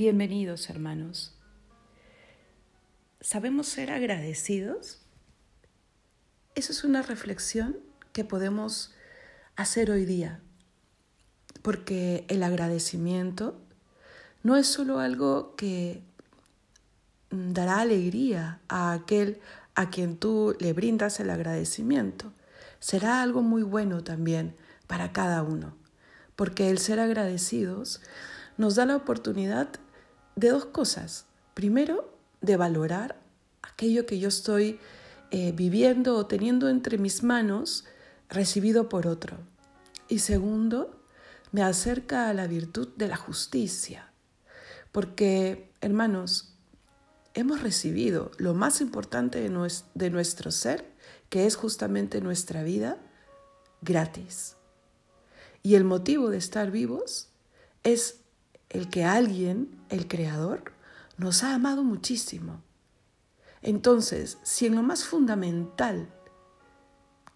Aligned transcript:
Bienvenidos 0.00 0.70
hermanos. 0.70 1.34
¿Sabemos 3.20 3.66
ser 3.66 3.90
agradecidos? 3.90 5.00
Esa 6.54 6.70
es 6.70 6.84
una 6.84 7.02
reflexión 7.02 7.78
que 8.12 8.22
podemos 8.22 8.94
hacer 9.56 9.90
hoy 9.90 10.04
día, 10.04 10.40
porque 11.62 12.24
el 12.28 12.44
agradecimiento 12.44 13.60
no 14.44 14.56
es 14.56 14.68
solo 14.68 15.00
algo 15.00 15.56
que 15.56 16.04
dará 17.30 17.80
alegría 17.80 18.60
a 18.68 18.92
aquel 18.92 19.40
a 19.74 19.90
quien 19.90 20.16
tú 20.16 20.54
le 20.60 20.74
brindas 20.74 21.18
el 21.18 21.28
agradecimiento, 21.28 22.32
será 22.78 23.20
algo 23.20 23.42
muy 23.42 23.64
bueno 23.64 24.04
también 24.04 24.54
para 24.86 25.10
cada 25.10 25.42
uno, 25.42 25.76
porque 26.36 26.70
el 26.70 26.78
ser 26.78 27.00
agradecidos 27.00 28.00
nos 28.58 28.76
da 28.76 28.86
la 28.86 28.94
oportunidad 28.94 29.70
de 30.38 30.50
dos 30.50 30.66
cosas. 30.66 31.26
Primero, 31.54 32.16
de 32.40 32.56
valorar 32.56 33.20
aquello 33.62 34.06
que 34.06 34.20
yo 34.20 34.28
estoy 34.28 34.78
eh, 35.30 35.52
viviendo 35.52 36.16
o 36.16 36.26
teniendo 36.26 36.68
entre 36.68 36.96
mis 36.96 37.22
manos 37.22 37.84
recibido 38.28 38.88
por 38.88 39.06
otro. 39.08 39.36
Y 40.08 40.20
segundo, 40.20 41.02
me 41.50 41.62
acerca 41.62 42.28
a 42.28 42.34
la 42.34 42.46
virtud 42.46 42.88
de 42.96 43.08
la 43.08 43.16
justicia. 43.16 44.12
Porque, 44.92 45.72
hermanos, 45.80 46.54
hemos 47.34 47.60
recibido 47.60 48.30
lo 48.38 48.54
más 48.54 48.80
importante 48.80 49.40
de 49.40 50.10
nuestro 50.10 50.50
ser, 50.52 50.84
que 51.28 51.46
es 51.46 51.56
justamente 51.56 52.20
nuestra 52.20 52.62
vida, 52.62 52.96
gratis. 53.82 54.56
Y 55.64 55.74
el 55.74 55.84
motivo 55.84 56.30
de 56.30 56.38
estar 56.38 56.70
vivos 56.70 57.28
es 57.82 58.20
el 58.70 58.88
que 58.90 59.04
alguien, 59.04 59.80
el 59.88 60.08
Creador, 60.08 60.72
nos 61.16 61.42
ha 61.42 61.54
amado 61.54 61.82
muchísimo. 61.82 62.62
Entonces, 63.62 64.38
si 64.42 64.66
en 64.66 64.76
lo 64.76 64.82
más 64.82 65.04
fundamental, 65.04 66.08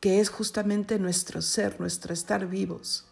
que 0.01 0.20
es 0.20 0.31
justamente 0.31 0.98
nuestro 0.98 1.42
ser, 1.42 1.81
nuestro 1.81 2.12
estar 2.12 2.47
vivos, 2.47 3.07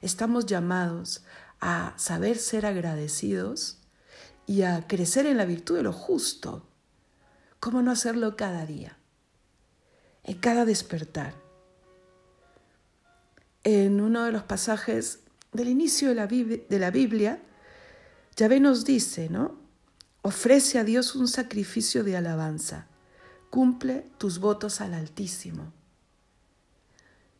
estamos 0.00 0.46
llamados 0.46 1.24
a 1.60 1.94
saber 1.96 2.38
ser 2.38 2.66
agradecidos 2.66 3.78
y 4.46 4.62
a 4.62 4.86
crecer 4.86 5.26
en 5.26 5.36
la 5.36 5.44
virtud 5.44 5.76
de 5.76 5.82
lo 5.82 5.92
justo, 5.92 6.66
¿cómo 7.60 7.82
no 7.82 7.90
hacerlo 7.90 8.36
cada 8.36 8.66
día? 8.66 8.98
En 10.24 10.38
cada 10.38 10.64
despertar. 10.64 11.34
En 13.64 14.00
uno 14.00 14.24
de 14.24 14.32
los 14.32 14.44
pasajes 14.44 15.20
del 15.52 15.68
inicio 15.68 16.08
de 16.08 16.14
la, 16.14 16.26
de 16.26 16.78
la 16.78 16.90
Biblia, 16.90 17.42
Yahvé 18.36 18.60
nos 18.60 18.84
dice, 18.84 19.30
¿no? 19.30 19.58
Ofrece 20.20 20.78
a 20.78 20.84
Dios 20.84 21.14
un 21.14 21.26
sacrificio 21.26 22.04
de 22.04 22.18
alabanza. 22.18 22.86
Cumple 23.48 24.10
tus 24.18 24.40
votos 24.40 24.82
al 24.82 24.92
Altísimo. 24.92 25.72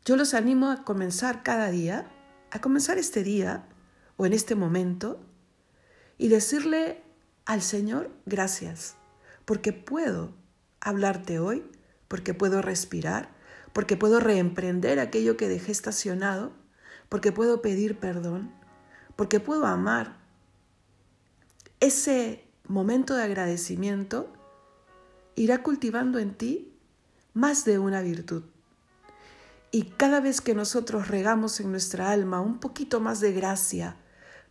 Yo 0.06 0.16
los 0.16 0.32
animo 0.32 0.70
a 0.70 0.84
comenzar 0.84 1.42
cada 1.42 1.70
día, 1.70 2.10
a 2.50 2.62
comenzar 2.62 2.96
este 2.96 3.22
día 3.22 3.68
o 4.16 4.24
en 4.24 4.32
este 4.32 4.54
momento 4.54 5.20
y 6.16 6.28
decirle 6.28 7.02
al 7.44 7.60
Señor 7.60 8.10
gracias, 8.24 8.96
porque 9.44 9.74
puedo 9.74 10.32
hablarte 10.80 11.38
hoy, 11.38 11.62
porque 12.08 12.32
puedo 12.32 12.62
respirar, 12.62 13.28
porque 13.74 13.98
puedo 13.98 14.18
reemprender 14.18 14.98
aquello 14.98 15.36
que 15.36 15.48
dejé 15.48 15.72
estacionado, 15.72 16.52
porque 17.10 17.32
puedo 17.32 17.60
pedir 17.60 17.98
perdón, 17.98 18.50
porque 19.14 19.40
puedo 19.40 19.66
amar 19.66 20.25
ese 21.86 22.44
momento 22.66 23.14
de 23.14 23.22
agradecimiento 23.22 24.32
irá 25.36 25.62
cultivando 25.62 26.18
en 26.18 26.34
ti 26.34 26.72
más 27.32 27.64
de 27.64 27.78
una 27.78 28.00
virtud. 28.02 28.42
Y 29.70 29.84
cada 29.96 30.20
vez 30.20 30.40
que 30.40 30.54
nosotros 30.54 31.06
regamos 31.08 31.60
en 31.60 31.70
nuestra 31.70 32.10
alma 32.10 32.40
un 32.40 32.58
poquito 32.58 32.98
más 32.98 33.20
de 33.20 33.32
gracia 33.32 33.96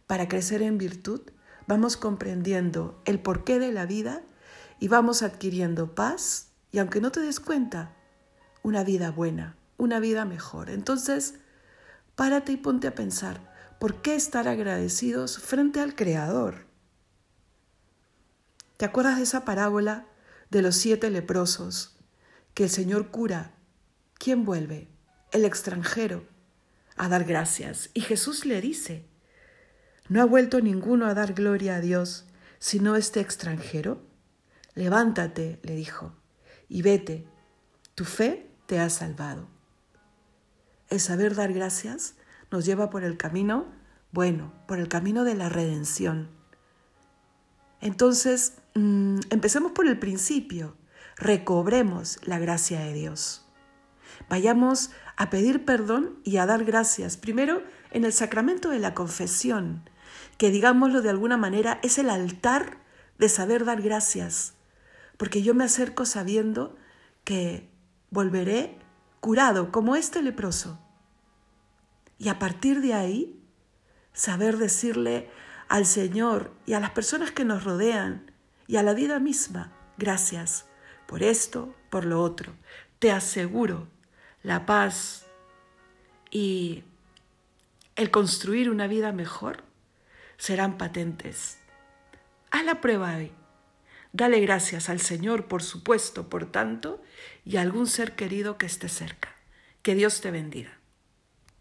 para 0.08 0.30
crecer 0.30 0.62
en 0.62 0.78
virtud, 0.78 1.22
vamos 1.68 1.98
comprendiendo 1.98 3.02
el 3.04 3.20
porqué 3.20 3.60
de 3.60 3.74
la 3.74 3.86
vida 3.86 4.22
y 4.80 4.88
vamos 4.88 5.22
adquiriendo 5.22 5.94
paz 5.94 6.52
y 6.72 6.80
aunque 6.80 7.02
no 7.02 7.12
te 7.12 7.20
des 7.20 7.42
cuenta, 7.42 7.96
una 8.64 8.84
vida 8.84 9.12
buena, 9.12 9.58
una 9.78 10.00
vida 10.00 10.24
mejor. 10.24 10.70
Entonces, 10.70 11.36
párate 12.16 12.54
y 12.54 12.58
ponte 12.58 12.88
a 12.88 12.96
pensar, 12.96 13.54
¿por 13.80 14.02
qué 14.02 14.16
estar 14.16 14.48
agradecidos 14.48 15.40
frente 15.40 15.82
al 15.82 15.96
Creador? 15.96 16.75
¿Te 18.78 18.86
acuerdas 18.86 19.18
de 19.18 19.24
esa 19.24 19.46
parábola 19.46 20.06
de 20.50 20.62
los 20.62 20.76
siete 20.76 21.10
leprosos 21.10 21.98
que 22.54 22.64
el 22.64 22.70
Señor 22.70 23.10
cura? 23.10 23.54
¿Quién 24.16 24.46
vuelve? 24.46 24.90
El 25.32 25.46
extranjero 25.46 26.26
a 26.96 27.08
dar 27.10 27.24
gracias. 27.24 27.90
Y 27.94 28.02
Jesús 28.02 28.46
le 28.46 28.62
dice, 28.62 29.06
¿no 30.10 30.22
ha 30.22 30.26
vuelto 30.26 30.62
ninguno 30.62 31.06
a 31.06 31.14
dar 31.14 31.34
gloria 31.34 31.76
a 31.76 31.82
Dios 31.82 32.26
sino 32.60 32.96
este 32.96 33.20
extranjero? 33.20 34.02
Levántate, 34.74 35.60
le 35.64 35.76
dijo, 35.76 36.14
y 36.68 36.82
vete, 36.82 37.28
tu 37.94 38.06
fe 38.06 38.50
te 38.66 38.80
ha 38.80 38.90
salvado. 38.90 39.48
El 40.90 41.00
saber 41.00 41.36
dar 41.36 41.54
gracias 41.54 42.16
nos 42.52 42.66
lleva 42.66 42.90
por 42.90 43.04
el 43.04 43.18
camino 43.18 43.68
bueno, 44.12 44.54
por 44.66 44.80
el 44.80 44.88
camino 44.88 45.26
de 45.26 45.36
la 45.36 45.50
redención. 45.50 46.30
Entonces, 47.82 48.54
Mm, 48.76 49.22
empecemos 49.30 49.72
por 49.72 49.88
el 49.88 49.98
principio. 49.98 50.76
Recobremos 51.16 52.20
la 52.26 52.40
gracia 52.40 52.82
de 52.82 52.94
Dios. 52.94 53.46
Vayamos 54.30 54.92
a 55.16 55.30
pedir 55.30 55.64
perdón 55.64 56.20
y 56.26 56.38
a 56.38 56.46
dar 56.46 56.66
gracias. 56.66 57.16
Primero, 57.16 57.64
en 57.92 58.04
el 58.04 58.12
sacramento 58.12 58.70
de 58.70 58.80
la 58.80 58.94
confesión, 58.94 59.90
que 60.38 60.52
digámoslo 60.52 61.02
de 61.02 61.10
alguna 61.10 61.38
manera 61.38 61.80
es 61.84 61.98
el 61.98 62.10
altar 62.10 62.80
de 63.18 63.30
saber 63.30 63.64
dar 63.64 63.82
gracias, 63.82 64.56
porque 65.16 65.42
yo 65.42 65.56
me 65.56 65.64
acerco 65.64 66.06
sabiendo 66.06 66.76
que 67.24 67.70
volveré 68.10 68.78
curado 69.22 69.72
como 69.72 69.96
este 69.96 70.22
leproso. 70.22 70.80
Y 72.18 72.28
a 72.28 72.40
partir 72.40 72.82
de 72.82 72.94
ahí, 72.94 73.42
saber 74.12 74.58
decirle 74.58 75.30
al 75.68 75.86
Señor 75.86 76.52
y 76.66 76.74
a 76.74 76.80
las 76.80 76.92
personas 76.92 77.32
que 77.32 77.46
nos 77.46 77.64
rodean, 77.64 78.32
y 78.68 78.78
a 78.78 78.84
la 78.84 78.94
vida 78.94 79.20
misma. 79.20 79.72
Gracias 79.98 80.66
por 81.08 81.24
esto, 81.24 81.74
por 81.90 82.06
lo 82.06 82.22
otro. 82.22 82.54
Te 83.00 83.12
aseguro 83.12 83.88
la 84.44 84.66
paz 84.66 85.26
y 86.32 86.84
el 87.96 88.12
construir 88.12 88.70
una 88.70 88.88
vida 88.88 89.12
mejor 89.12 89.64
serán 90.38 90.78
patentes. 90.78 91.60
Haz 92.52 92.66
la 92.66 92.82
prueba 92.82 93.16
hoy. 93.16 93.32
Dale 94.12 94.40
gracias 94.40 94.90
al 94.90 95.02
Señor, 95.02 95.48
por 95.48 95.62
supuesto, 95.62 96.30
por 96.30 96.50
tanto, 96.50 97.04
y 97.44 97.58
a 97.58 97.62
algún 97.62 97.88
ser 97.88 98.16
querido 98.16 98.58
que 98.58 98.66
esté 98.66 98.88
cerca. 98.88 99.36
Que 99.82 99.94
Dios 99.94 100.22
te 100.22 100.32
bendiga. 100.32 100.80